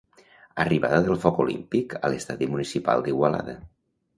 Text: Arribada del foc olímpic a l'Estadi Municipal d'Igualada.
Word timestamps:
Arribada 0.63 1.01
del 1.09 1.19
foc 1.25 1.37
olímpic 1.45 1.93
a 1.99 2.11
l'Estadi 2.15 2.51
Municipal 2.55 3.05
d'Igualada. 3.09 3.57